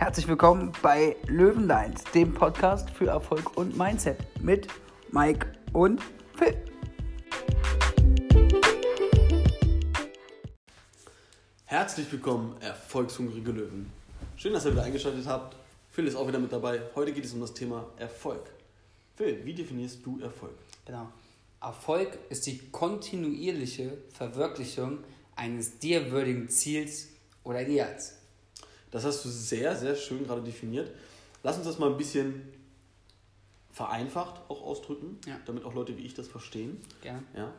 Herzlich 0.00 0.28
willkommen 0.28 0.72
bei 0.80 1.14
Löwenlines, 1.26 2.04
dem 2.14 2.32
Podcast 2.32 2.88
für 2.88 3.08
Erfolg 3.08 3.58
und 3.58 3.76
Mindset 3.76 4.16
mit 4.42 4.66
Mike 5.12 5.52
und 5.74 6.00
Phil. 6.38 6.56
Herzlich 11.66 12.10
willkommen, 12.10 12.56
erfolgshungrige 12.62 13.50
Löwen. 13.50 13.92
Schön, 14.36 14.54
dass 14.54 14.64
ihr 14.64 14.72
wieder 14.72 14.84
eingeschaltet 14.84 15.26
habt. 15.26 15.54
Phil 15.90 16.06
ist 16.06 16.16
auch 16.16 16.26
wieder 16.26 16.38
mit 16.38 16.50
dabei. 16.50 16.80
Heute 16.94 17.12
geht 17.12 17.26
es 17.26 17.34
um 17.34 17.42
das 17.42 17.52
Thema 17.52 17.86
Erfolg. 17.98 18.50
Phil, 19.16 19.44
wie 19.44 19.52
definierst 19.52 19.98
du 20.02 20.18
Erfolg? 20.20 20.54
Genau. 20.86 21.08
Erfolg 21.60 22.16
ist 22.30 22.46
die 22.46 22.56
kontinuierliche 22.70 23.98
Verwirklichung 24.14 25.00
eines 25.36 25.78
dir 25.78 26.10
würdigen 26.10 26.48
Ziels 26.48 27.08
oder 27.44 27.60
Ideals. 27.60 28.19
Das 28.90 29.04
hast 29.04 29.24
du 29.24 29.28
sehr, 29.28 29.76
sehr 29.76 29.94
schön 29.94 30.26
gerade 30.26 30.42
definiert. 30.42 30.90
Lass 31.42 31.56
uns 31.56 31.66
das 31.66 31.78
mal 31.78 31.90
ein 31.90 31.96
bisschen 31.96 32.42
vereinfacht 33.72 34.40
auch 34.48 34.62
ausdrücken, 34.62 35.18
Ja. 35.26 35.38
damit 35.46 35.64
auch 35.64 35.74
Leute 35.74 35.96
wie 35.96 36.02
ich 36.04 36.14
das 36.14 36.26
verstehen. 36.28 36.80
Gerne. 37.02 37.22
Ja. 37.36 37.52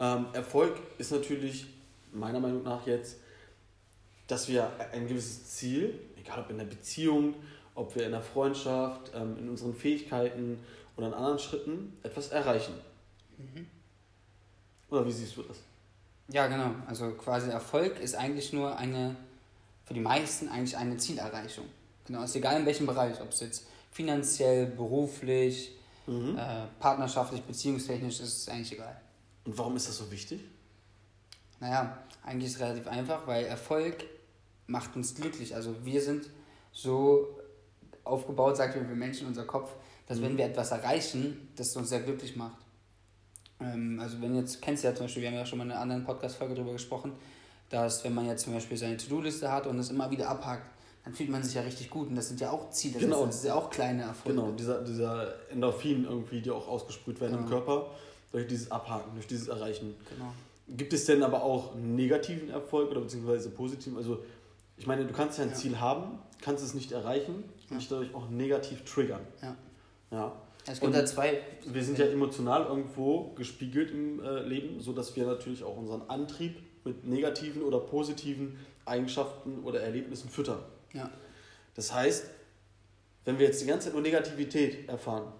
Ähm, 0.00 0.26
Erfolg 0.32 0.76
ist 0.98 1.12
natürlich 1.12 1.66
meiner 2.12 2.40
Meinung 2.40 2.62
nach 2.62 2.86
jetzt, 2.86 3.16
dass 4.26 4.48
wir 4.48 4.70
ein 4.92 5.06
gewisses 5.06 5.44
Ziel, 5.50 5.98
egal 6.18 6.40
ob 6.40 6.50
in 6.50 6.58
der 6.58 6.64
Beziehung, 6.64 7.34
ob 7.74 7.94
wir 7.94 8.04
in 8.06 8.12
der 8.12 8.22
Freundschaft, 8.22 9.12
ähm, 9.14 9.36
in 9.38 9.48
unseren 9.48 9.74
Fähigkeiten 9.74 10.58
oder 10.96 11.08
in 11.08 11.14
anderen 11.14 11.38
Schritten 11.38 11.96
etwas 12.02 12.28
erreichen. 12.28 12.74
Oder 14.90 15.06
wie 15.06 15.12
siehst 15.12 15.36
du 15.36 15.42
das? 15.42 15.58
Ja, 16.28 16.46
genau. 16.46 16.70
Also 16.86 17.10
quasi 17.12 17.50
Erfolg 17.50 17.98
ist 18.00 18.14
eigentlich 18.14 18.52
nur 18.52 18.76
eine, 18.76 19.16
für 19.84 19.94
die 19.94 20.00
meisten 20.00 20.48
eigentlich 20.48 20.76
eine 20.76 20.96
Zielerreichung. 20.96 21.66
Genau, 22.06 22.22
ist 22.22 22.34
egal 22.36 22.60
in 22.60 22.66
welchem 22.66 22.86
Bereich, 22.86 23.20
ob 23.20 23.30
es 23.32 23.40
jetzt 23.40 23.66
finanziell, 23.90 24.66
beruflich, 24.66 25.76
Mhm. 26.06 26.36
äh, 26.36 26.66
partnerschaftlich, 26.80 27.42
beziehungstechnisch, 27.42 28.20
ist 28.20 28.38
es 28.38 28.48
eigentlich 28.48 28.72
egal. 28.72 29.00
Und 29.44 29.56
warum 29.56 29.76
ist 29.76 29.88
das 29.88 29.96
so 29.98 30.10
wichtig? 30.10 30.40
Naja, 31.60 31.96
eigentlich 32.24 32.50
ist 32.50 32.56
es 32.56 32.60
relativ 32.60 32.88
einfach, 32.88 33.26
weil 33.26 33.44
Erfolg 33.44 34.04
macht 34.66 34.96
uns 34.96 35.14
glücklich. 35.14 35.54
Also 35.54 35.84
wir 35.84 36.00
sind 36.00 36.28
so 36.72 37.38
aufgebaut, 38.04 38.56
sagt 38.56 38.74
wir 38.74 38.82
Menschen, 38.82 39.28
unser 39.28 39.44
Kopf, 39.44 39.70
dass 40.08 40.20
wenn 40.20 40.36
wir 40.36 40.46
etwas 40.46 40.72
erreichen, 40.72 41.52
das 41.54 41.76
uns 41.76 41.88
sehr 41.88 42.00
glücklich 42.00 42.34
macht. 42.34 42.58
Ähm, 43.60 44.00
also 44.00 44.20
wenn 44.20 44.34
jetzt, 44.34 44.60
kennst 44.60 44.82
du 44.82 44.88
ja 44.88 44.94
zum 44.94 45.04
Beispiel, 45.06 45.22
wir 45.22 45.30
haben 45.30 45.36
ja 45.36 45.46
schon 45.46 45.58
mal 45.58 45.64
in 45.64 45.70
einer 45.70 45.80
anderen 45.80 46.04
Podcast-Folge 46.04 46.54
darüber 46.54 46.72
gesprochen, 46.72 47.12
dass 47.72 48.04
wenn 48.04 48.14
man 48.14 48.26
jetzt 48.26 48.44
zum 48.44 48.52
Beispiel 48.54 48.76
seine 48.76 48.96
To-Do-Liste 48.96 49.50
hat 49.50 49.66
und 49.66 49.78
es 49.78 49.90
immer 49.90 50.10
wieder 50.10 50.28
abhakt, 50.28 50.62
dann 51.04 51.14
fühlt 51.14 51.30
man 51.30 51.42
sich 51.42 51.54
ja 51.54 51.62
richtig 51.62 51.90
gut 51.90 52.08
und 52.08 52.14
das 52.14 52.28
sind 52.28 52.40
ja 52.40 52.50
auch 52.52 52.70
Ziele, 52.70 52.94
das, 52.94 53.02
Genau. 53.02 53.26
das 53.26 53.40
sind 53.40 53.48
ja 53.48 53.54
auch 53.56 53.70
kleine 53.70 54.02
Erfolge. 54.02 54.38
Genau, 54.40 54.52
dieser, 54.52 54.82
dieser 54.82 55.34
Endorphin 55.50 56.04
irgendwie, 56.04 56.40
die 56.40 56.50
auch 56.50 56.68
ausgesprüht 56.68 57.20
werden 57.20 57.38
im 57.38 57.46
Genau. 57.46 57.56
Körper, 57.62 57.90
durch 58.30 58.46
dieses 58.46 58.70
Abhaken, 58.70 59.10
durch 59.14 59.26
dieses 59.26 59.48
Erreichen. 59.48 59.94
Genau. 60.08 60.32
Gibt 60.68 60.92
es 60.92 61.04
denn 61.06 61.22
aber 61.24 61.42
auch 61.42 61.74
negativen 61.74 62.50
Erfolg 62.50 62.90
oder 62.92 63.00
beziehungsweise 63.00 63.50
positiven? 63.50 63.96
Also, 63.98 64.20
ich 64.76 64.86
meine, 64.86 65.04
du 65.04 65.12
kannst 65.12 65.38
ja 65.38 65.44
ein 65.44 65.50
Ja. 65.50 65.56
Ziel 65.56 65.80
haben, 65.80 66.18
kannst 66.40 66.64
es 66.64 66.72
nicht 66.74 66.92
erreichen 66.92 67.42
Ja. 67.68 67.72
und 67.72 67.80
dich 67.80 67.88
dadurch 67.88 68.14
auch 68.14 68.28
negativ 68.30 68.84
triggern. 68.84 69.20
Ja. 69.42 69.56
Ja. 70.12 70.32
Es 70.64 70.74
gibt 70.74 70.84
Und 70.84 70.94
da 70.94 71.04
zwei. 71.04 71.40
Wir 71.66 71.82
sind 71.82 71.98
ja 71.98 72.06
emotional 72.06 72.64
irgendwo 72.66 73.32
gespiegelt 73.34 73.90
im 73.90 74.22
äh, 74.22 74.40
Leben, 74.42 74.80
sodass 74.80 75.16
wir 75.16 75.26
natürlich 75.26 75.64
auch 75.64 75.76
unseren 75.76 76.02
Antrieb 76.02 76.56
mit 76.84 77.04
negativen 77.06 77.62
oder 77.62 77.80
positiven 77.80 78.58
Eigenschaften 78.84 79.60
oder 79.64 79.80
Erlebnissen 79.80 80.28
füttern. 80.28 80.62
Ja. 80.92 81.10
Das 81.74 81.92
heißt, 81.92 82.26
wenn 83.24 83.38
wir 83.38 83.46
jetzt 83.46 83.62
die 83.62 83.66
ganze 83.66 83.86
Zeit 83.86 83.92
nur 83.94 84.02
Negativität 84.02 84.88
erfahren, 84.88 85.32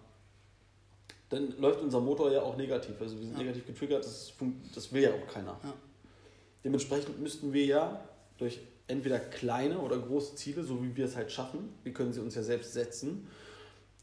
dann 1.28 1.58
läuft 1.58 1.80
unser 1.80 2.00
Motor 2.00 2.30
ja 2.30 2.42
auch 2.42 2.56
negativ. 2.56 3.00
Also 3.00 3.16
wir 3.16 3.24
sind 3.24 3.32
Ja. 3.32 3.38
negativ 3.38 3.66
getriggert, 3.66 4.04
das, 4.04 4.32
das 4.74 4.92
will 4.92 5.02
ja 5.02 5.10
auch 5.14 5.26
keiner. 5.26 5.58
Ja. 5.62 5.72
Dementsprechend 6.64 7.20
müssten 7.20 7.52
wir 7.52 7.64
ja 7.64 8.04
durch 8.38 8.60
entweder 8.86 9.18
kleine 9.18 9.78
oder 9.78 9.98
große 9.98 10.36
Ziele, 10.36 10.62
so 10.62 10.82
wie 10.82 10.94
wir 10.94 11.06
es 11.06 11.16
halt 11.16 11.32
schaffen, 11.32 11.72
wir 11.82 11.92
können 11.92 12.12
sie 12.12 12.20
uns 12.20 12.34
ja 12.34 12.42
selbst 12.42 12.72
setzen, 12.72 13.26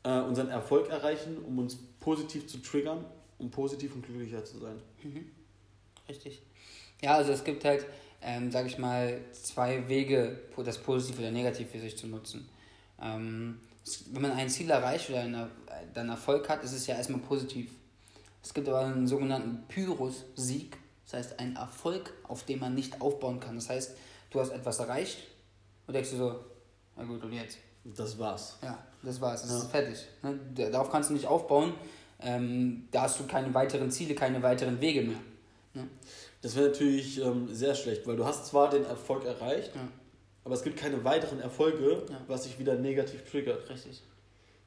äh, 0.03 0.19
unseren 0.21 0.49
Erfolg 0.49 0.89
erreichen, 0.89 1.37
um 1.45 1.59
uns 1.59 1.77
positiv 1.99 2.47
zu 2.47 2.57
triggern, 2.57 3.05
um 3.37 3.51
positiv 3.51 3.93
und 3.95 4.05
glücklicher 4.05 4.43
zu 4.43 4.57
sein. 4.57 4.77
Richtig. 6.07 6.41
Ja, 7.01 7.15
also 7.15 7.31
es 7.31 7.43
gibt 7.43 7.63
halt, 7.65 7.85
ähm, 8.21 8.51
sag 8.51 8.65
ich 8.65 8.77
mal, 8.77 9.19
zwei 9.31 9.87
Wege, 9.87 10.39
das 10.63 10.77
Positive 10.77 11.19
oder 11.21 11.31
Negativ 11.31 11.69
für 11.71 11.79
sich 11.79 11.97
zu 11.97 12.07
nutzen. 12.07 12.49
Ähm, 13.01 13.59
wenn 14.11 14.21
man 14.21 14.31
ein 14.31 14.49
Ziel 14.49 14.69
erreicht 14.69 15.09
oder 15.09 15.21
eine, 15.21 15.49
dann 15.93 16.09
Erfolg 16.09 16.49
hat, 16.49 16.63
ist 16.63 16.73
es 16.73 16.85
ja 16.87 16.95
erstmal 16.95 17.21
positiv. 17.21 17.71
Es 18.43 18.53
gibt 18.53 18.67
aber 18.67 18.81
einen 18.81 19.07
sogenannten 19.07 19.63
Pyrrhus-Sieg, 19.67 20.77
das 21.05 21.13
heißt 21.13 21.39
einen 21.39 21.55
Erfolg, 21.55 22.13
auf 22.27 22.43
den 22.43 22.59
man 22.59 22.75
nicht 22.75 23.01
aufbauen 23.01 23.39
kann. 23.39 23.55
Das 23.55 23.69
heißt, 23.69 23.95
du 24.31 24.39
hast 24.39 24.51
etwas 24.51 24.79
erreicht 24.79 25.19
und 25.87 25.93
denkst 25.93 26.11
du 26.11 26.17
so, 26.17 26.39
na 26.95 27.03
gut, 27.05 27.23
und 27.23 27.33
jetzt? 27.33 27.57
Das 27.85 28.19
war's. 28.19 28.57
Ja, 28.61 28.77
das 29.01 29.19
war's, 29.21 29.41
das 29.41 29.51
Ja. 29.51 29.57
ist 29.59 29.71
fertig. 29.71 29.97
Ne? 30.21 30.37
Da- 30.53 30.69
Darauf 30.69 30.89
kannst 30.91 31.09
du 31.09 31.13
nicht 31.13 31.25
aufbauen. 31.25 31.73
Ähm, 32.21 32.87
da 32.91 33.03
hast 33.03 33.17
du 33.19 33.25
keine 33.25 33.53
weiteren 33.53 33.89
Ziele, 33.89 34.13
keine 34.13 34.43
weiteren 34.43 34.79
Wege 34.81 35.01
mehr. 35.03 35.17
Ne? 35.73 35.87
Das 36.41 36.55
wäre 36.55 36.67
natürlich 36.69 37.19
ähm, 37.21 37.47
sehr 37.53 37.75
schlecht, 37.75 38.07
weil 38.07 38.15
du 38.15 38.25
hast 38.25 38.45
zwar 38.45 38.69
den 38.69 38.85
Erfolg 38.85 39.25
erreicht, 39.25 39.75
Ja. 39.75 39.81
aber 40.45 40.55
es 40.55 40.63
gibt 40.63 40.77
keine 40.77 41.03
weiteren 41.03 41.39
Erfolge, 41.39 42.03
Ja. 42.09 42.21
was 42.27 42.45
sich 42.45 42.57
wieder 42.59 42.75
negativ 42.75 43.29
triggert. 43.29 43.69
Richtig. 43.69 44.01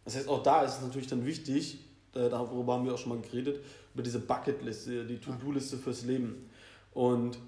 Das 0.05 0.17
heißt, 0.17 0.29
auch 0.29 0.43
da 0.43 0.63
ist 0.65 0.77
es 0.79 0.83
natürlich 0.83 1.07
dann 1.09 1.25
wichtig, 1.25 1.79
äh, 2.15 2.29
darüber 2.29 2.75
haben 2.75 2.85
wir 2.85 2.93
auch 2.95 2.99
schon 2.99 3.11
mal 3.17 3.21
geredet, 3.23 3.65
über 3.95 4.03
diese 4.03 4.19
Bucketliste, 4.19 5.05
die 5.07 5.19
To-Do-Liste 5.19 5.79
fürs 5.79 6.03
Leben. 6.05 6.51
Und 6.93 7.39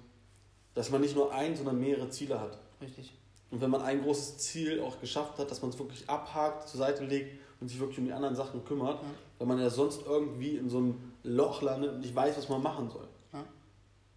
dass 0.73 0.89
man 0.89 1.01
nicht 1.01 1.15
nur 1.15 1.31
ein, 1.33 1.55
sondern 1.55 1.79
mehrere 1.79 2.09
Ziele 2.09 2.39
hat. 2.39 2.57
Richtig. 2.81 3.13
Und 3.51 3.61
wenn 3.61 3.69
man 3.69 3.81
ein 3.83 4.01
großes 4.01 4.37
Ziel 4.39 4.81
auch 4.81 4.99
geschafft 4.99 5.37
hat, 5.37 5.51
dass 5.51 5.61
man 5.61 5.69
es 5.71 5.77
wirklich 5.77 6.09
abhakt, 6.09 6.67
zur 6.67 6.79
Seite 6.79 7.05
legt 7.05 7.39
und 7.61 7.67
sich 7.67 7.79
wirklich 7.79 7.99
um 7.99 8.05
die 8.05 8.11
anderen 8.11 8.35
Sachen 8.35 8.65
kümmert, 8.65 8.99
weil 9.37 9.47
man 9.47 9.59
ja 9.59 9.69
sonst 9.69 10.01
irgendwie 10.05 10.57
in 10.57 10.67
so 10.69 10.79
einem 10.79 11.13
Loch 11.23 11.61
landet 11.61 11.91
und 11.93 11.99
nicht 11.99 12.15
weiß, 12.15 12.37
was 12.37 12.49
man 12.49 12.61
machen 12.63 12.89
soll. 12.89 13.07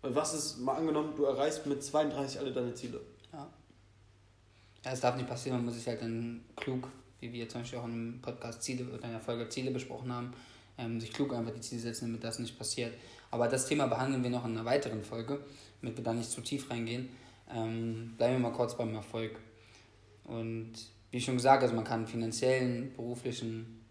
Was 0.02 0.34
ist, 0.34 0.58
mal 0.58 0.76
angenommen, 0.76 1.14
du 1.16 1.24
erreichst 1.24 1.66
mit 1.66 1.82
32 1.82 2.38
alle 2.40 2.52
deine 2.52 2.72
Ziele. 2.74 3.00
Ja. 3.32 3.48
es 4.84 5.00
darf 5.00 5.16
nicht 5.16 5.28
passieren, 5.28 5.58
man 5.58 5.66
muss 5.66 5.74
sich 5.74 5.86
halt 5.86 6.00
dann 6.00 6.44
klug, 6.56 6.88
wie 7.20 7.32
wir 7.32 7.48
zum 7.48 7.62
Beispiel 7.62 7.80
auch 7.80 7.84
einem 7.84 8.20
Podcast 8.22 8.62
Ziele 8.62 8.84
oder 8.84 9.04
in 9.04 9.10
der 9.10 9.20
Folge 9.20 9.48
Ziele 9.48 9.70
besprochen 9.70 10.12
haben, 10.12 10.32
ähm, 10.78 11.00
sich 11.00 11.12
klug 11.12 11.34
einfach 11.34 11.52
die 11.52 11.60
Ziele 11.60 11.80
setzen, 11.80 12.06
damit 12.06 12.22
das 12.22 12.38
nicht 12.38 12.56
passiert. 12.56 12.94
Aber 13.30 13.48
das 13.48 13.66
Thema 13.66 13.86
behandeln 13.86 14.22
wir 14.22 14.30
noch 14.30 14.44
in 14.44 14.52
einer 14.52 14.64
weiteren 14.64 15.02
Folge, 15.02 15.40
damit 15.80 15.96
wir 15.96 16.04
da 16.04 16.12
nicht 16.14 16.30
zu 16.30 16.40
tief 16.40 16.70
reingehen. 16.70 17.08
Ähm, 17.50 18.14
bleiben 18.16 18.34
wir 18.34 18.50
mal 18.50 18.56
kurz 18.56 18.76
beim 18.76 18.94
Erfolg. 18.94 19.38
Und 20.24 20.74
wie 21.10 21.20
schon 21.20 21.36
gesagt, 21.36 21.62
also 21.62 21.74
man 21.74 21.84
kann 21.84 22.06
finanziellen, 22.06 22.92
beruflichen, 22.94 23.84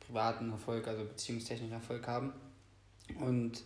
privaten 0.00 0.50
Erfolg, 0.50 0.88
also 0.88 1.04
beziehungstechnischen 1.04 1.74
Erfolg 1.74 2.06
haben. 2.06 2.32
Und 3.20 3.62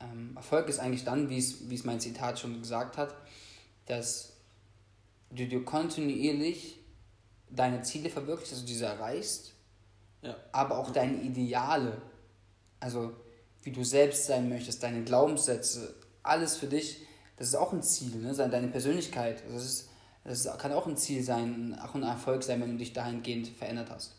ähm, 0.00 0.32
Erfolg 0.36 0.68
ist 0.68 0.78
eigentlich 0.78 1.04
dann, 1.04 1.28
wie 1.30 1.38
es 1.38 1.84
mein 1.84 2.00
Zitat 2.00 2.38
schon 2.38 2.58
gesagt 2.60 2.96
hat, 2.96 3.14
dass 3.86 4.32
du 5.30 5.46
dir 5.46 5.64
kontinuierlich 5.64 6.78
deine 7.50 7.82
Ziele 7.82 8.10
verwirklichst, 8.10 8.52
also 8.54 8.66
diese 8.66 8.86
erreichst, 8.86 9.52
Ja. 10.22 10.36
aber 10.52 10.78
auch 10.78 10.90
deine 10.90 11.20
Ideale, 11.22 12.00
also 12.80 13.12
wie 13.62 13.72
du 13.72 13.84
selbst 13.84 14.26
sein 14.26 14.48
möchtest, 14.48 14.82
deine 14.82 15.02
Glaubenssätze, 15.04 15.94
alles 16.22 16.56
für 16.56 16.66
dich, 16.66 17.06
das 17.36 17.48
ist 17.48 17.54
auch 17.54 17.72
ein 17.72 17.82
Ziel, 17.82 18.16
ne? 18.16 18.34
Deine 18.34 18.68
Persönlichkeit, 18.68 19.42
das, 19.52 19.64
ist, 19.64 19.88
das 20.24 20.58
kann 20.58 20.72
auch 20.72 20.86
ein 20.86 20.96
Ziel 20.96 21.22
sein, 21.22 21.78
auch 21.80 21.94
ein 21.94 22.02
Erfolg 22.02 22.42
sein, 22.42 22.60
wenn 22.60 22.72
du 22.72 22.78
dich 22.78 22.92
dahingehend 22.92 23.48
verändert 23.48 23.90
hast. 23.90 24.14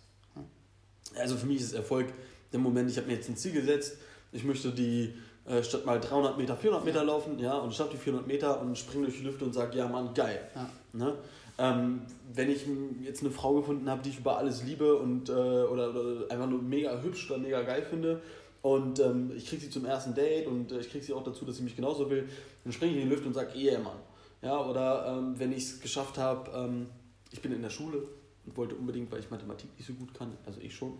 Also 1.15 1.37
für 1.37 1.45
mich 1.45 1.61
ist 1.61 1.73
Erfolg 1.73 2.13
der 2.51 2.59
Moment, 2.59 2.89
ich 2.89 2.97
habe 2.97 3.07
mir 3.07 3.13
jetzt 3.13 3.29
ein 3.29 3.37
Ziel 3.37 3.51
gesetzt, 3.51 3.97
ich 4.31 4.43
möchte 4.43 4.71
die 4.71 5.13
äh, 5.49 5.63
statt 5.63 5.85
mal 5.85 5.99
300 5.99 6.37
Meter 6.37 6.55
400 6.55 6.85
Meter 6.85 7.03
laufen, 7.03 7.39
ja, 7.39 7.57
und 7.57 7.71
ich 7.71 7.77
schaffe 7.77 7.91
die 7.91 7.97
400 7.97 8.27
Meter 8.27 8.61
und 8.61 8.77
springe 8.77 9.05
durch 9.05 9.17
die 9.17 9.23
Lüfte 9.23 9.45
und 9.45 9.53
sage, 9.53 9.77
ja 9.77 9.87
Mann, 9.87 10.13
geil. 10.13 10.39
Ja. 10.55 10.69
Ne? 10.93 11.15
Ähm, 11.57 12.03
wenn 12.33 12.49
ich 12.49 12.65
jetzt 13.03 13.21
eine 13.21 13.31
Frau 13.31 13.55
gefunden 13.55 13.89
habe, 13.89 14.01
die 14.01 14.09
ich 14.09 14.19
über 14.19 14.37
alles 14.37 14.63
liebe 14.63 14.95
und 14.95 15.27
äh, 15.29 15.33
oder, 15.33 15.89
oder 15.89 16.31
einfach 16.31 16.47
nur 16.47 16.61
mega 16.61 17.01
hübsch 17.01 17.29
oder 17.29 17.39
mega 17.39 17.61
geil 17.63 17.81
finde 17.81 18.21
und 18.61 18.99
ähm, 18.99 19.31
ich 19.35 19.47
kriege 19.47 19.61
sie 19.61 19.69
zum 19.69 19.85
ersten 19.85 20.13
Date 20.13 20.47
und 20.47 20.71
äh, 20.71 20.79
ich 20.79 20.89
kriege 20.89 21.03
sie 21.03 21.13
auch 21.13 21.23
dazu, 21.23 21.45
dass 21.45 21.57
sie 21.57 21.63
mich 21.63 21.75
genauso 21.75 22.09
will, 22.09 22.29
dann 22.63 22.71
springe 22.71 22.93
ich 22.93 23.01
in 23.01 23.09
die 23.09 23.15
Lüfte 23.15 23.27
und 23.27 23.33
sage, 23.33 23.57
yeah, 23.57 23.79
Mann. 23.79 23.97
Ja, 24.41 24.63
oder 24.63 25.17
ähm, 25.17 25.37
wenn 25.37 25.51
ich 25.51 25.63
es 25.63 25.81
geschafft 25.81 26.17
habe, 26.17 26.49
ähm, 26.55 26.87
ich 27.31 27.41
bin 27.41 27.51
in 27.51 27.61
der 27.61 27.69
Schule 27.69 28.03
und 28.45 28.55
wollte 28.55 28.75
unbedingt, 28.75 29.11
weil 29.11 29.19
ich 29.19 29.29
Mathematik 29.29 29.69
nicht 29.77 29.85
so 29.85 29.93
gut 29.93 30.13
kann, 30.13 30.37
also 30.45 30.61
ich 30.61 30.73
schon, 30.75 30.93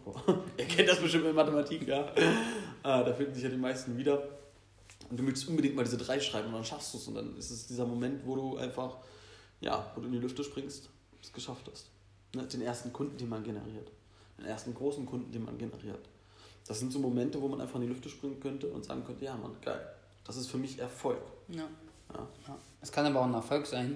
ihr 0.58 0.66
kennt 0.68 0.90
das 0.90 1.00
bestimmt 1.00 1.26
mit 1.26 1.36
Mathematik, 1.36 1.88
ja. 1.88 2.10
Äh, 2.10 2.24
da 2.84 3.14
finden 3.14 3.34
sich 3.34 3.44
ja 3.44 3.50
die 3.50 3.58
meisten 3.58 3.98
wieder. 3.98 4.39
Und 5.10 5.18
du 5.18 5.24
möchtest 5.24 5.48
unbedingt 5.48 5.76
mal 5.76 5.84
diese 5.84 5.98
drei 5.98 6.20
schreiben 6.20 6.48
und 6.48 6.54
dann 6.54 6.64
schaffst 6.64 6.94
du 6.94 6.98
es. 6.98 7.08
Und 7.08 7.16
dann 7.16 7.38
ist 7.38 7.50
es 7.50 7.68
dieser 7.68 7.86
Moment, 7.86 8.26
wo 8.26 8.36
du 8.36 8.58
einfach, 8.58 8.98
ja, 9.62 9.92
wo 9.96 10.02
du 10.02 10.08
in 10.08 10.14
die 10.14 10.20
Lüfte 10.20 10.44
springst, 10.44 10.90
es 11.22 11.34
geschafft 11.34 11.68
hast. 11.72 11.90
Ne? 12.36 12.44
Den 12.44 12.62
ersten 12.62 12.94
Kunden, 12.94 13.18
den 13.18 13.30
man 13.30 13.44
generiert. 13.44 13.92
Den 14.38 14.46
ersten 14.46 14.74
großen 14.74 15.06
Kunden, 15.06 15.32
den 15.32 15.44
man 15.44 15.58
generiert. 15.58 16.08
Das 16.68 16.80
sind 16.80 16.94
so 16.94 17.00
Momente, 17.00 17.42
wo 17.42 17.48
man 17.48 17.60
einfach 17.62 17.76
in 17.76 17.82
die 17.82 17.88
Lüfte 17.88 18.10
springen 18.10 18.40
könnte 18.40 18.68
und 18.68 18.86
sagen 18.86 19.04
könnte, 19.04 19.26
ja 19.26 19.36
Mann, 19.36 19.56
geil. 19.62 19.82
Das 20.24 20.38
ist 20.38 20.48
für 20.48 20.58
mich 20.58 20.78
Erfolg. 20.78 21.22
Ja. 21.48 21.68
Ja. 22.14 22.28
ja. 22.48 22.58
Es 22.82 22.92
kann 22.92 23.06
aber 23.06 23.22
auch 23.22 23.26
ein 23.26 23.34
Erfolg 23.34 23.66
sein, 23.66 23.96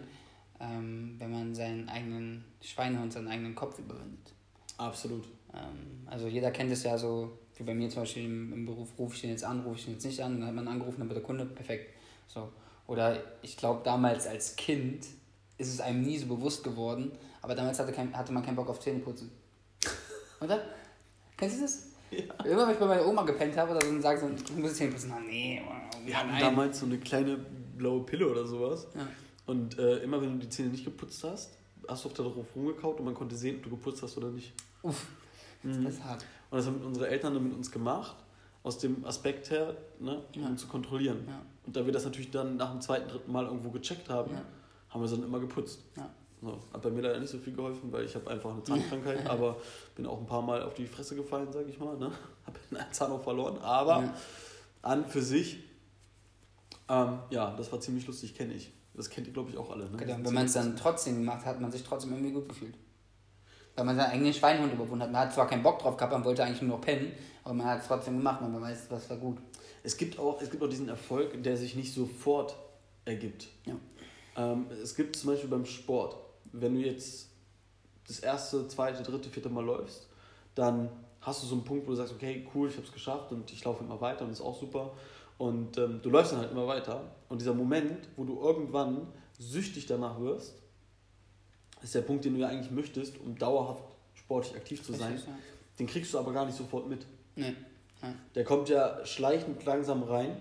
ähm, 0.59 1.15
wenn 1.19 1.31
man 1.31 1.53
seinen 1.53 1.87
eigenen 1.89 2.43
Schweinehund, 2.61 3.13
seinen 3.13 3.27
eigenen 3.27 3.53
Kopf 3.53 3.77
überwindet. 3.77 4.33
Absolut. 4.77 5.25
Ähm, 5.53 6.07
also 6.07 6.27
jeder 6.27 6.51
kennt 6.51 6.71
es 6.71 6.83
ja 6.83 6.97
so, 6.97 7.37
wie 7.63 7.67
bei 7.67 7.73
mir 7.75 7.89
zum 7.89 8.01
Beispiel 8.03 8.25
im, 8.25 8.53
im 8.53 8.65
Beruf, 8.65 8.89
rufe 8.99 9.15
ich 9.15 9.21
den 9.21 9.29
jetzt 9.31 9.43
an, 9.43 9.61
rufe 9.61 9.77
ich 9.79 9.85
den 9.85 9.93
jetzt 9.93 10.05
nicht 10.05 10.21
an, 10.21 10.39
dann 10.39 10.47
hat 10.47 10.55
man 10.55 10.67
angerufen, 10.67 10.99
dann 10.99 11.09
wird 11.09 11.17
der 11.17 11.23
Kunde, 11.23 11.45
perfekt. 11.45 11.93
So. 12.27 12.49
Oder 12.87 13.21
ich 13.41 13.55
glaube, 13.57 13.81
damals 13.83 14.27
als 14.27 14.55
Kind 14.55 15.05
ist 15.57 15.73
es 15.73 15.79
einem 15.79 16.01
nie 16.01 16.17
so 16.17 16.27
bewusst 16.27 16.63
geworden, 16.63 17.11
aber 17.41 17.55
damals 17.55 17.79
hatte, 17.79 17.91
kein, 17.93 18.15
hatte 18.15 18.33
man 18.33 18.43
keinen 18.43 18.55
Bock 18.55 18.69
auf 18.69 18.79
Zähneputzen. 18.79 19.31
Oder? 20.41 20.61
Kennst 21.37 21.57
du 21.57 21.61
das? 21.61 21.87
Ja. 22.11 22.45
Immer 22.45 22.67
wenn 22.67 22.73
ich 22.73 22.79
bei 22.79 22.85
meiner 22.85 23.07
Oma 23.07 23.23
gepennt 23.23 23.55
habe, 23.57 23.77
dann 23.79 24.01
sagt 24.01 24.19
sie, 24.21 24.53
du 24.53 24.59
musst 24.59 24.75
Zähneputzen. 24.75 25.09
Na, 25.09 25.19
nee, 25.19 25.61
wir 26.05 26.17
hatten 26.17 26.37
damals 26.39 26.79
so 26.79 26.85
eine 26.85 26.97
kleine 26.99 27.37
blaue 27.77 28.03
Pille 28.03 28.29
oder 28.29 28.45
sowas. 28.45 28.87
Ja. 28.93 29.07
Und 29.45 29.77
äh, 29.79 29.97
immer 29.99 30.21
wenn 30.21 30.33
du 30.33 30.45
die 30.45 30.49
Zähne 30.49 30.69
nicht 30.69 30.85
geputzt 30.85 31.23
hast, 31.23 31.57
hast 31.87 32.03
du 32.03 32.09
auf 32.09 32.13
darauf 32.13 32.35
rumgekaut 32.55 32.99
und 32.99 33.05
man 33.05 33.13
konnte 33.13 33.35
sehen, 33.35 33.57
ob 33.57 33.63
du 33.63 33.69
geputzt 33.71 34.03
hast 34.03 34.17
oder 34.17 34.29
nicht. 34.29 34.53
Uff, 34.83 35.07
Mhm. 35.63 35.85
das 35.85 35.93
ist 35.93 36.03
hart. 36.03 36.25
Und 36.53 36.59
das 36.59 36.67
haben 36.67 36.81
unsere 36.85 37.07
Eltern 37.07 37.33
dann 37.33 37.43
mit 37.45 37.53
uns 37.55 37.71
gemacht, 37.71 38.15
aus 38.61 38.77
dem 38.77 39.03
Aspekt 39.05 39.49
her, 39.49 39.75
ne, 39.99 40.21
um 40.35 40.41
Ja. 40.43 40.55
zu 40.55 40.67
kontrollieren. 40.67 41.23
Ja. 41.27 41.41
Und 41.65 41.75
da 41.75 41.83
wir 41.83 41.91
das 41.91 42.05
natürlich 42.05 42.29
dann 42.29 42.57
nach 42.57 42.69
dem 42.69 42.79
zweiten, 42.79 43.09
dritten 43.09 43.31
Mal 43.31 43.45
irgendwo 43.45 43.71
gecheckt 43.71 44.07
haben, 44.07 44.29
Ja. 44.31 44.43
haben 44.89 45.01
wir 45.01 45.05
es 45.05 45.11
dann 45.11 45.23
immer 45.23 45.39
geputzt. 45.39 45.79
Ja. 45.97 46.07
So, 46.43 46.59
hat 46.71 46.81
bei 46.83 46.91
mir 46.91 47.01
leider 47.01 47.19
nicht 47.19 47.31
so 47.31 47.39
viel 47.39 47.55
geholfen, 47.55 47.91
weil 47.91 48.05
ich 48.05 48.13
habe 48.13 48.29
einfach 48.29 48.51
eine 48.51 48.63
Zahnkrankheit, 48.63 49.25
aber 49.27 49.57
bin 49.95 50.05
auch 50.05 50.19
ein 50.19 50.27
paar 50.27 50.43
Mal 50.43 50.61
auf 50.61 50.75
die 50.75 50.85
Fresse 50.85 51.15
gefallen, 51.15 51.51
sage 51.51 51.69
ich 51.69 51.79
mal. 51.79 51.97
Ne? 51.97 52.11
Habe 52.45 52.59
einen 52.69 52.93
Zahn 52.93 53.11
auch 53.11 53.23
verloren, 53.23 53.57
aber 53.57 54.13
an 54.83 55.07
für 55.07 55.23
sich, 55.23 55.57
ähm, 56.87 57.17
ja, 57.31 57.55
das 57.55 57.71
war 57.71 57.79
ziemlich 57.79 58.05
lustig, 58.05 58.35
kenne 58.35 58.53
ich. 58.53 58.71
Das 58.93 59.09
kennt 59.09 59.25
ihr, 59.25 59.33
glaube 59.33 59.49
ich, 59.49 59.57
auch 59.57 59.71
alle. 59.71 59.89
Ne? 59.89 59.97
Genau, 59.97 60.17
wenn 60.23 60.33
man 60.35 60.45
es 60.45 60.53
dann 60.53 60.75
trotzdem 60.75 61.15
gemacht 61.15 61.39
hat, 61.45 61.55
hat 61.55 61.61
man 61.61 61.71
sich 61.71 61.81
trotzdem 61.83 62.11
irgendwie 62.11 62.31
gut 62.33 62.47
gefühlt. 62.47 62.75
Weil 63.75 63.85
man 63.85 63.95
seinen 63.95 64.11
eigenen 64.11 64.33
Schweinhund 64.33 64.73
überwunden 64.73 65.03
hat. 65.03 65.11
Man 65.11 65.21
hat 65.21 65.33
zwar 65.33 65.47
keinen 65.47 65.63
Bock 65.63 65.79
drauf 65.79 65.97
gehabt, 65.97 66.13
man 66.13 66.23
wollte 66.23 66.43
eigentlich 66.43 66.61
nur 66.61 66.77
noch 66.77 66.81
pennen, 66.81 67.11
aber 67.43 67.53
man 67.55 67.67
hat 67.67 67.81
es 67.81 67.87
trotzdem 67.87 68.17
gemacht 68.17 68.41
und 68.41 68.51
man 68.51 68.61
weiß, 68.61 68.85
was 68.89 69.09
war 69.09 69.17
gut. 69.17 69.37
Es 69.81 69.97
gibt 69.97 70.19
auch, 70.19 70.41
es 70.41 70.49
gibt 70.49 70.63
auch 70.63 70.69
diesen 70.69 70.89
Erfolg, 70.89 71.41
der 71.43 71.57
sich 71.57 71.75
nicht 71.75 71.93
sofort 71.93 72.55
ergibt. 73.05 73.47
Ja. 73.65 73.75
Ähm, 74.35 74.67
es 74.81 74.95
gibt 74.95 75.15
zum 75.15 75.31
Beispiel 75.31 75.49
beim 75.49 75.65
Sport, 75.65 76.15
wenn 76.51 76.75
du 76.75 76.81
jetzt 76.81 77.29
das 78.07 78.19
erste, 78.19 78.67
zweite, 78.67 79.03
dritte, 79.03 79.29
vierte 79.29 79.49
Mal 79.49 79.65
läufst, 79.65 80.07
dann 80.55 80.89
hast 81.21 81.43
du 81.43 81.47
so 81.47 81.55
einen 81.55 81.63
Punkt, 81.63 81.85
wo 81.87 81.91
du 81.91 81.97
sagst, 81.97 82.13
okay, 82.13 82.47
cool, 82.53 82.69
ich 82.69 82.75
habe 82.75 82.85
es 82.85 82.93
geschafft 82.93 83.31
und 83.31 83.51
ich 83.51 83.63
laufe 83.63 83.83
immer 83.83 83.99
weiter 84.01 84.21
und 84.21 84.29
das 84.29 84.39
ist 84.39 84.45
auch 84.45 84.59
super. 84.59 84.91
Und 85.37 85.77
ähm, 85.77 85.99
du 86.01 86.09
läufst 86.09 86.31
dann 86.31 86.39
halt 86.39 86.51
immer 86.51 86.67
weiter. 86.67 87.01
Und 87.29 87.41
dieser 87.41 87.53
Moment, 87.53 88.07
wo 88.15 88.23
du 88.23 88.39
irgendwann 88.39 89.07
süchtig 89.39 89.87
danach 89.87 90.19
wirst, 90.19 90.61
ist 91.83 91.93
der 91.95 92.01
Punkt, 92.01 92.25
den 92.25 92.33
du 92.35 92.39
ja 92.39 92.47
eigentlich 92.47 92.71
möchtest, 92.71 93.17
um 93.19 93.37
dauerhaft 93.37 93.83
sportlich 94.15 94.55
aktiv 94.55 94.83
zu 94.83 94.93
sein. 94.93 95.13
Richtig, 95.13 95.29
ja. 95.29 95.37
Den 95.79 95.87
kriegst 95.87 96.13
du 96.13 96.19
aber 96.19 96.31
gar 96.33 96.45
nicht 96.45 96.57
sofort 96.57 96.87
mit. 96.87 97.05
Nee. 97.35 97.55
Ja. 98.01 98.13
Der 98.35 98.43
kommt 98.43 98.69
ja 98.69 99.05
schleichend 99.05 99.63
langsam 99.65 100.03
rein 100.03 100.37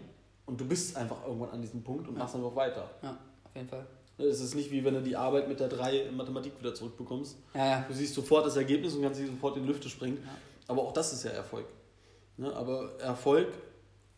und 0.47 0.61
du 0.61 0.67
bist 0.67 0.97
einfach 0.97 1.25
irgendwann 1.27 1.51
an 1.51 1.63
diesem 1.63 1.83
Punkt 1.83 2.07
und 2.09 2.15
Ja. 2.15 2.21
machst 2.21 2.35
dann 2.35 2.43
noch 2.43 2.55
weiter. 2.57 2.91
ja, 3.03 3.19
auf 3.45 3.55
jeden 3.57 3.69
Fall. 3.69 3.87
Es 4.19 4.41
ist 4.41 4.55
nicht 4.55 4.71
wie 4.71 4.85
wenn 4.85 4.95
du 4.95 5.03
die 5.03 5.17
Arbeit 5.17 5.49
mit 5.49 5.59
der 5.59 5.69
3 5.69 5.97
in 6.03 6.17
Mathematik 6.17 6.59
wieder 6.59 6.75
zurückbekommst. 6.75 7.37
Ja, 7.55 7.67
ja. 7.67 7.85
Du 7.89 7.95
siehst 7.95 8.15
sofort 8.15 8.47
das 8.47 8.57
Ergebnis 8.57 8.95
und 8.95 9.03
kannst 9.03 9.19
dich 9.21 9.27
sofort 9.29 9.57
in 9.57 9.63
die 9.65 9.69
Lüfte 9.69 9.89
springen. 9.89 10.23
Aber 10.69 10.83
auch 10.83 10.93
das 10.93 11.13
ist 11.13 11.25
ja 11.25 11.31
Erfolg. 11.31 11.67
Ne? 12.37 12.53
Aber 12.55 12.93
Erfolg 13.01 13.49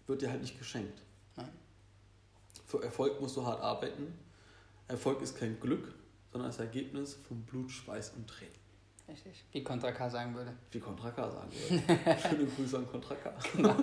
wird 0.06 0.20
dir 0.20 0.30
halt 0.30 0.42
nicht 0.42 0.58
geschenkt. 0.58 1.00
Nein. 1.36 1.48
Für 2.66 2.82
Erfolg 2.82 3.20
musst 3.20 3.36
du 3.36 3.46
hart 3.46 3.62
arbeiten. 3.62 4.12
Erfolg 4.88 5.22
ist 5.22 5.38
kein 5.38 5.58
Glück, 5.60 5.94
sondern 6.34 6.50
das 6.50 6.58
Ergebnis 6.58 7.16
von 7.28 7.42
Blut, 7.42 7.70
Schweiß 7.70 8.14
und 8.16 8.26
Tränen. 8.26 8.52
Richtig. 9.06 9.44
Wie 9.52 9.62
Contra 9.62 9.92
K 9.92 10.10
sagen 10.10 10.34
würde. 10.34 10.52
Wie 10.72 10.80
Contra 10.80 11.12
K 11.12 11.30
sagen 11.30 11.48
würde. 11.52 12.18
Schöne 12.20 12.46
Grüße 12.46 12.76
an 12.76 12.88
Contra 12.88 13.14
K. 13.14 13.32
Genau. 13.54 13.76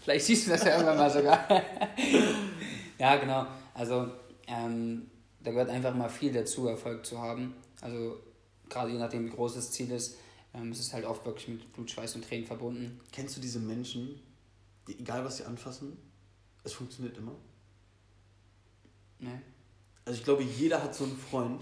Vielleicht 0.00 0.24
siehst 0.24 0.46
du 0.46 0.52
das 0.52 0.64
ja 0.64 0.70
irgendwann 0.70 0.96
mal 0.96 1.10
sogar. 1.10 1.46
ja, 2.98 3.16
genau. 3.16 3.46
Also, 3.74 4.10
ähm, 4.46 5.10
da 5.40 5.50
gehört 5.50 5.68
einfach 5.68 5.94
mal 5.94 6.08
viel 6.08 6.32
dazu, 6.32 6.68
Erfolg 6.68 7.04
zu 7.04 7.20
haben. 7.20 7.54
Also, 7.82 8.16
gerade 8.70 8.90
je 8.90 8.98
nachdem, 8.98 9.26
wie 9.26 9.30
groß 9.30 9.56
das 9.56 9.70
Ziel 9.70 9.90
ist, 9.90 10.16
ähm, 10.54 10.70
es 10.70 10.80
ist 10.80 10.94
halt 10.94 11.04
oft 11.04 11.26
wirklich 11.26 11.48
mit 11.48 11.70
Blut, 11.74 11.90
Schweiß 11.90 12.14
und 12.14 12.24
Tränen 12.24 12.46
verbunden. 12.46 12.98
Kennst 13.12 13.36
du 13.36 13.42
diese 13.42 13.60
Menschen, 13.60 14.22
die 14.86 14.98
egal 14.98 15.22
was 15.22 15.36
sie 15.36 15.44
anfassen, 15.44 15.98
es 16.64 16.72
funktioniert 16.72 17.18
immer? 17.18 17.34
Ne? 19.18 19.42
Also 20.08 20.20
ich 20.20 20.24
glaube, 20.24 20.42
jeder 20.42 20.82
hat 20.82 20.94
so 20.94 21.04
einen 21.04 21.18
Freund. 21.18 21.60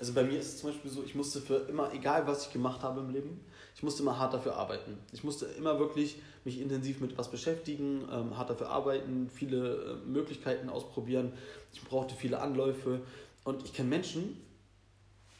Also 0.00 0.12
bei 0.12 0.24
mir 0.24 0.40
ist 0.40 0.46
es 0.46 0.58
zum 0.58 0.70
Beispiel 0.70 0.90
so, 0.90 1.04
ich 1.04 1.14
musste 1.14 1.40
für 1.40 1.68
immer, 1.68 1.94
egal 1.94 2.26
was 2.26 2.48
ich 2.48 2.52
gemacht 2.52 2.82
habe 2.82 3.00
im 3.00 3.10
Leben, 3.10 3.40
ich 3.76 3.84
musste 3.84 4.02
immer 4.02 4.18
hart 4.18 4.34
dafür 4.34 4.56
arbeiten. 4.56 4.98
Ich 5.12 5.22
musste 5.22 5.46
immer 5.46 5.78
wirklich 5.78 6.16
mich 6.44 6.60
intensiv 6.60 6.98
mit 7.00 7.16
was 7.16 7.30
beschäftigen, 7.30 8.02
ähm, 8.10 8.36
hart 8.36 8.50
dafür 8.50 8.70
arbeiten, 8.70 9.30
viele 9.32 10.00
äh, 10.02 10.08
Möglichkeiten 10.08 10.68
ausprobieren. 10.68 11.32
Ich 11.72 11.80
brauchte 11.80 12.16
viele 12.16 12.40
Anläufe. 12.40 13.02
Und 13.44 13.64
ich 13.64 13.72
kenne 13.72 13.88
Menschen, 13.88 14.36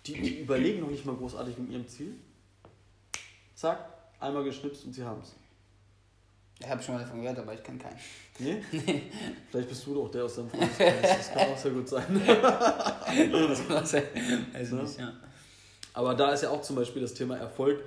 die, 0.07 0.13
die 0.13 0.39
überlegen 0.39 0.83
noch 0.83 0.91
nicht 0.91 1.05
mal 1.05 1.17
großartig 1.17 1.59
mit 1.59 1.73
ihrem 1.73 1.89
Ziel. 1.89 2.15
Zack, 3.57 3.93
einmal 4.21 4.45
geschnipst 4.45 4.85
und 4.85 4.93
sie 4.93 5.03
haben 5.03 5.21
es. 5.21 5.35
Ich 6.59 6.67
habe 6.69 6.83
schon 6.83 6.95
mal 6.95 7.03
davon 7.03 7.21
gehört, 7.21 7.39
aber 7.39 7.53
ich 7.55 7.63
kenne 7.63 7.79
keinen. 7.79 7.97
Nee? 8.39 8.63
Vielleicht 9.51 9.69
bist 9.71 9.87
du 9.87 9.95
doch 9.95 10.11
der 10.11 10.25
aus 10.25 10.37
deinem 10.37 10.51
Freundeskreis. 10.51 11.01
Das 11.03 11.33
kann 11.33 11.49
auch 11.53 11.57
sehr 11.57 11.71
gut 11.73 11.89
sein. 11.89 12.23
das 12.27 13.69
kann 13.69 13.87
sein. 13.87 14.03
Weiß 14.53 14.71
Ja. 14.71 14.77
nicht, 14.83 14.99
ja. 14.99 15.13
Aber 15.95 16.15
da 16.15 16.33
ist 16.33 16.43
ja 16.43 16.51
auch 16.51 16.61
zum 16.61 16.77
Beispiel 16.77 17.01
das 17.01 17.15
Thema 17.15 17.37
Erfolg. 17.39 17.83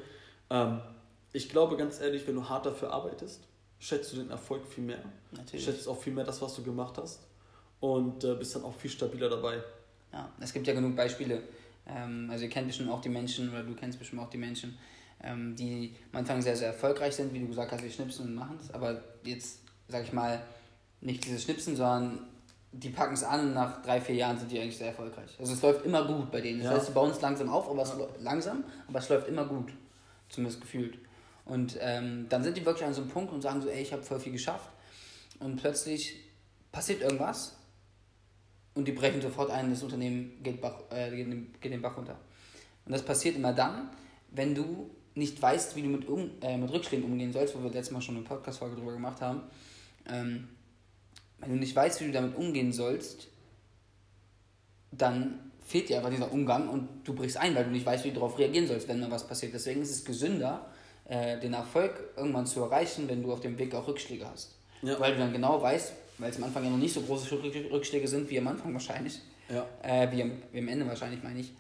Ähm, 0.50 0.82
ich 1.34 1.50
glaube 1.50 1.78
ganz 1.78 2.02
ehrlich, 2.02 2.26
wenn 2.28 2.34
du 2.36 2.48
hart 2.50 2.66
dafür 2.66 2.92
arbeitest, 2.92 3.42
schätzt 3.80 4.12
du 4.14 4.18
den 4.18 4.32
Erfolg 4.32 4.66
viel 4.68 4.84
mehr. 4.84 4.98
Natürlich. 5.32 5.64
Schätzt 5.66 5.88
auch 5.88 6.00
viel 6.02 6.14
mehr 6.14 6.24
das, 6.26 6.42
was 6.42 6.56
du 6.56 6.64
gemacht 6.64 6.98
hast. 6.98 7.20
Und 7.80 8.24
äh, 8.24 8.34
bist 8.36 8.56
dann 8.56 8.64
auch 8.64 8.76
viel 8.76 8.90
stabiler 8.90 9.30
dabei. 9.30 9.62
Ja, 10.12 10.28
es 10.40 10.52
gibt 10.52 10.66
ja 10.68 10.74
genug 10.74 10.96
Beispiele. 10.96 11.44
Ähm, 11.88 12.28
also 12.32 12.44
ihr 12.46 12.50
kennt 12.50 12.66
bestimmt 12.68 12.90
auch 12.90 13.02
die 13.02 13.10
Menschen, 13.10 13.50
oder 13.52 13.62
du 13.64 13.76
kennst 13.76 14.00
bestimmt 14.00 14.22
auch 14.24 14.30
die 14.32 14.38
Menschen, 14.40 14.78
ähm, 15.24 15.56
die 15.56 15.96
am 16.12 16.20
Anfang 16.20 16.42
sehr, 16.42 16.56
sehr 16.56 16.68
erfolgreich 16.70 17.16
sind, 17.16 17.34
wie 17.34 17.40
du 17.40 17.48
gesagt 17.48 17.72
hast, 17.72 17.84
die 17.84 17.92
schnipsen 17.92 18.28
und 18.28 18.36
machen 18.36 18.58
es, 18.62 18.72
aber 18.74 19.02
jetzt, 19.24 19.60
sag 19.88 20.04
ich 20.04 20.14
mal, 20.14 20.42
nicht 21.02 21.26
dieses 21.26 21.44
Schnipsen, 21.44 21.76
sondern 21.76 22.28
die 22.72 22.90
packen 22.90 23.14
es 23.14 23.24
an 23.24 23.48
und 23.48 23.54
nach 23.54 23.82
drei, 23.82 24.00
vier 24.00 24.16
Jahren 24.16 24.38
sind 24.38 24.52
die 24.52 24.60
eigentlich 24.60 24.78
sehr 24.78 24.88
erfolgreich. 24.88 25.36
Also 25.40 25.54
es 25.54 25.62
läuft 25.62 25.86
immer 25.86 26.06
gut 26.06 26.30
bei 26.32 26.40
denen. 26.42 26.60
Das 26.60 26.70
Ja. 26.70 26.76
heißt, 26.78 26.88
sie 26.88 26.92
bauen 26.92 27.10
es 27.10 27.20
langsam 27.22 27.50
auf, 27.50 27.68
aber 27.70 27.82
es 27.82 27.94
läu- 27.94 28.08
langsam, 28.20 28.64
aber 28.88 29.00
es 29.00 29.10
läuft 29.10 29.28
immer 29.28 29.46
gut. 29.46 29.74
Zumindest 30.30 30.62
gefühlt. 30.62 31.00
Und 31.46 31.78
ähm, 31.82 32.28
dann 32.30 32.44
sind 32.44 32.56
die 32.58 32.64
wirklich 32.66 32.86
an 32.86 32.94
so 32.94 33.02
einem 33.02 33.10
Punkt 33.10 33.34
und 33.34 33.42
sagen 33.42 33.60
so, 33.62 33.70
ey, 33.70 33.82
ich 33.82 33.92
habe 33.92 34.04
voll 34.04 34.20
viel 34.20 34.34
geschafft. 34.34 34.70
Und 35.40 35.56
plötzlich 35.56 36.18
passiert 36.72 37.02
irgendwas 37.02 37.56
und 38.76 38.88
die 38.88 38.92
brechen 38.92 39.20
sofort 39.22 39.50
ein, 39.50 39.72
das 39.72 39.82
Unternehmen 39.82 40.44
geht, 40.44 40.62
Bach, 40.62 40.76
äh, 40.92 41.10
geht 41.60 41.74
den 41.74 41.82
Bach 41.82 41.98
runter. 41.98 42.20
Und 42.86 42.92
das 42.92 43.02
passiert 43.04 43.36
immer 43.36 43.54
dann, 43.54 43.90
wenn 44.30 44.54
du 44.54 44.92
nicht 45.20 45.40
weißt, 45.42 45.76
wie 45.76 45.84
du 45.84 45.90
mit, 45.90 46.08
um, 46.08 46.32
äh, 46.42 46.58
mit 46.58 46.72
Rückschlägen 46.72 47.06
umgehen 47.06 47.32
sollst, 47.32 47.56
wo 47.56 47.62
wir 47.64 47.70
letztes 47.70 47.92
Mal 47.92 48.02
schon 48.02 48.16
eine 48.16 48.26
Podcast-Folge 48.26 48.76
drüber 48.78 48.94
gemacht 48.94 49.22
haben. 49.22 49.42
Ähm, 50.08 50.48
wenn 51.40 51.52
du 51.52 51.56
nicht 51.58 51.76
weißt, 51.76 52.02
wie 52.02 52.06
du 52.06 52.12
damit 52.12 52.36
umgehen 52.36 52.74
sollst, 52.74 53.28
dann 54.92 55.52
fehlt 55.66 55.90
dir 55.90 55.98
einfach 55.98 56.10
dieser 56.10 56.32
Umgang 56.32 56.68
und 56.68 56.88
du 57.04 57.14
brichst 57.14 57.38
ein, 57.38 57.54
weil 57.56 57.64
du 57.66 57.70
nicht 57.72 57.86
weißt, 57.86 58.04
wie 58.04 58.10
du 58.10 58.16
darauf 58.16 58.38
reagieren 58.40 58.68
sollst, 58.68 58.88
wenn 58.88 59.00
mal 59.00 59.12
was 59.12 59.28
passiert. 59.28 59.54
Deswegen 59.54 59.82
ist 59.82 59.92
es 59.92 60.04
gesünder, 60.04 60.66
äh, 61.06 61.40
den 61.40 61.54
Erfolg 61.54 62.12
irgendwann 62.18 62.48
zu 62.48 62.62
erreichen, 62.62 63.08
wenn 63.08 63.22
du 63.22 63.32
auf 63.32 63.40
dem 63.42 63.58
Weg 63.58 63.74
auch 63.76 63.88
Rückschläge 63.88 64.28
hast. 64.28 64.56
Ja. 64.82 65.00
Weil 65.00 65.14
du 65.14 65.20
dann 65.20 65.32
genau 65.32 65.62
weißt, 65.62 65.94
weil 66.18 66.32
es 66.32 66.38
am 66.38 66.46
Anfang 66.46 66.64
ja 66.64 66.70
noch 66.72 66.78
nicht 66.78 66.94
so 66.94 67.02
große 67.02 67.28
Rück- 67.36 67.72
Rückschläge 67.72 68.08
sind 68.08 68.30
wie 68.30 68.40
am 68.40 68.48
Anfang 68.48 68.74
wahrscheinlich, 68.74 69.20
Ja. 69.50 69.66
äh, 69.84 70.12
wie, 70.12 70.24
am, 70.24 70.32
wie 70.52 70.60
am 70.60 70.68
Ende 70.68 70.88
wahrscheinlich, 70.88 71.22
meine 71.24 71.40
ich, 71.40 71.52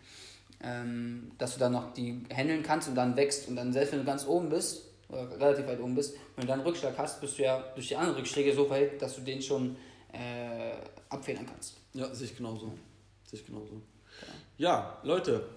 ähm, 0.61 1.31
dass 1.37 1.53
du 1.53 1.59
dann 1.59 1.71
noch 1.71 1.93
die 1.93 2.23
handeln 2.33 2.63
kannst 2.63 2.87
und 2.89 2.95
dann 2.95 3.15
wächst 3.15 3.47
und 3.47 3.55
dann 3.55 3.71
selbst 3.71 3.91
wenn 3.91 3.99
du 3.99 4.05
ganz 4.05 4.27
oben 4.27 4.49
bist, 4.49 4.85
oder 5.09 5.29
relativ 5.39 5.67
weit 5.67 5.79
oben 5.79 5.95
bist, 5.95 6.15
wenn 6.35 6.43
du 6.43 6.47
dann 6.47 6.59
einen 6.59 6.67
Rückschlag 6.67 6.97
hast, 6.97 7.19
bist 7.19 7.37
du 7.39 7.43
ja 7.43 7.63
durch 7.73 7.87
die 7.87 7.95
anderen 7.95 8.17
Rückschläge 8.17 8.53
so 8.53 8.69
weit, 8.69 9.01
dass 9.01 9.15
du 9.15 9.21
den 9.21 9.41
schon 9.41 9.75
äh, 10.13 10.73
abfedern 11.09 11.45
kannst. 11.45 11.77
Ja, 11.93 12.13
sehe 12.13 12.27
ich 12.27 12.37
genauso. 12.37 12.73
Sehe 13.25 13.39
ich 13.39 13.45
genauso. 13.45 13.81
Ja, 14.57 14.99
Leute, 15.03 15.47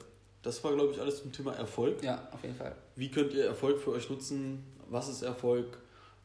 das 0.42 0.62
war, 0.64 0.74
glaube 0.74 0.92
ich, 0.92 1.00
alles 1.00 1.22
zum 1.22 1.32
Thema 1.32 1.52
Erfolg. 1.54 2.02
Ja, 2.02 2.28
auf 2.32 2.42
jeden 2.42 2.56
Fall. 2.56 2.74
Wie 2.96 3.10
könnt 3.10 3.32
ihr 3.34 3.44
Erfolg 3.44 3.80
für 3.80 3.90
euch 3.90 4.08
nutzen? 4.08 4.64
Was 4.88 5.08
ist 5.08 5.22
Erfolg? 5.22 5.78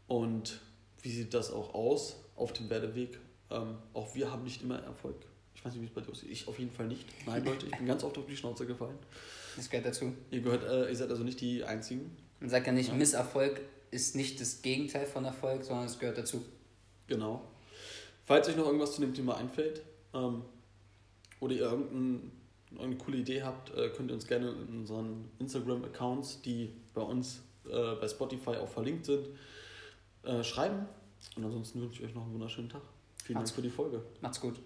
Und 0.07 0.61
wie 1.01 1.11
sieht 1.11 1.33
das 1.33 1.51
auch 1.51 1.73
aus 1.73 2.17
auf 2.35 2.53
dem 2.53 2.69
Werdeweg? 2.69 3.19
Ähm, 3.49 3.77
auch 3.93 4.15
wir 4.15 4.31
haben 4.31 4.43
nicht 4.43 4.61
immer 4.61 4.79
Erfolg. 4.79 5.17
Ich 5.57 5.65
weiß 5.65 5.73
nicht, 5.73 5.81
wie 5.81 5.87
es 5.87 5.91
bei 5.91 6.01
dir 6.01 6.11
aussieht. 6.11 6.29
Ich 6.29 6.47
auf 6.47 6.59
jeden 6.59 6.71
Fall 6.71 6.87
nicht. 6.87 7.05
Nein, 7.25 7.43
Leute, 7.43 7.65
ich 7.65 7.75
bin 7.75 7.87
ganz 7.87 8.03
oft 8.03 8.17
auf 8.17 8.27
die 8.27 8.37
Schnauze 8.37 8.65
gefallen. 8.65 8.97
Das 9.55 9.69
gehört 9.69 9.87
dazu. 9.87 10.13
Ihr, 10.29 10.41
gehört, 10.41 10.63
äh, 10.63 10.87
ihr 10.87 10.95
seid 10.95 11.09
also 11.09 11.23
nicht 11.23 11.41
die 11.41 11.63
Einzigen. 11.63 12.15
Man 12.39 12.49
sagt 12.49 12.67
ja 12.67 12.73
nicht, 12.73 12.93
Misserfolg 12.93 13.61
ist 13.89 14.15
nicht 14.15 14.39
das 14.39 14.61
Gegenteil 14.61 15.07
von 15.07 15.25
Erfolg, 15.25 15.63
sondern 15.63 15.87
es 15.87 15.97
gehört 15.97 16.17
dazu. 16.17 16.45
Genau. 17.07 17.41
Falls 18.25 18.47
euch 18.47 18.55
noch 18.55 18.65
irgendwas 18.65 18.93
zu 18.93 19.01
dem 19.01 19.13
Thema 19.15 19.37
einfällt 19.37 19.81
ähm, 20.13 20.43
oder 21.39 21.55
ihr 21.55 21.61
irgendein, 21.61 22.31
irgendeine 22.71 22.97
coole 22.97 23.17
Idee 23.17 23.41
habt, 23.41 23.75
äh, 23.75 23.89
könnt 23.89 24.11
ihr 24.11 24.13
uns 24.13 24.27
gerne 24.27 24.49
in 24.49 24.81
unseren 24.81 25.31
Instagram-Accounts, 25.39 26.41
die 26.43 26.71
bei 26.93 27.01
uns 27.01 27.41
äh, 27.65 27.95
bei 27.95 28.07
Spotify 28.07 28.57
auch 28.57 28.69
verlinkt 28.69 29.05
sind, 29.05 29.27
äh, 30.23 30.43
schreiben. 30.43 30.85
Und 31.35 31.45
ansonsten 31.45 31.81
wünsche 31.81 32.03
ich 32.03 32.09
euch 32.09 32.13
noch 32.13 32.23
einen 32.23 32.33
wunderschönen 32.33 32.69
Tag. 32.69 32.81
Vielen 33.23 33.39
Macht's 33.39 33.51
Dank 33.51 33.55
für 33.55 33.61
die 33.63 33.73
Folge. 33.73 34.03
Macht's 34.21 34.39
gut. 34.39 34.59